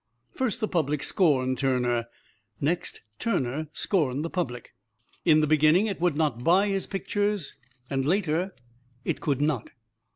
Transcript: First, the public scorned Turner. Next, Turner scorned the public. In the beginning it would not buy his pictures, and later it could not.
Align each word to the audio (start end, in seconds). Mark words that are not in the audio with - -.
First, 0.33 0.59
the 0.61 0.67
public 0.67 1.03
scorned 1.03 1.59
Turner. 1.59 2.07
Next, 2.59 3.01
Turner 3.19 3.67
scorned 3.71 4.25
the 4.25 4.31
public. 4.31 4.73
In 5.25 5.41
the 5.41 5.45
beginning 5.45 5.85
it 5.85 6.01
would 6.01 6.15
not 6.15 6.43
buy 6.43 6.69
his 6.69 6.87
pictures, 6.87 7.53
and 7.87 8.03
later 8.03 8.55
it 9.05 9.21
could 9.21 9.41
not. 9.41 9.69